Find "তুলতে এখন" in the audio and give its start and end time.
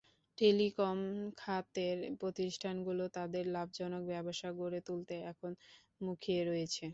4.87-5.51